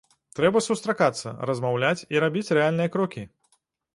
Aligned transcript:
Трэба 0.37 0.61
сустракацца, 0.67 1.33
размаўляць 1.49 2.05
і 2.15 2.23
рабіць 2.23 2.53
рэальныя 2.59 2.93
крокі. 2.95 3.23